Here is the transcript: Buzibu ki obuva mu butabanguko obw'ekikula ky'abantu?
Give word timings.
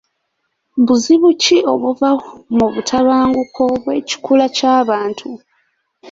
Buzibu 0.85 1.29
ki 1.41 1.57
obuva 1.73 2.09
mu 2.57 2.65
butabanguko 2.73 3.61
obw'ekikula 3.73 4.45
ky'abantu? 4.55 5.27